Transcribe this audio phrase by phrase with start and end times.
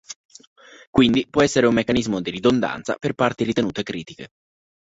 [0.89, 4.29] Quindi può essere un meccanismo di ridondanza per parti ritenute critiche.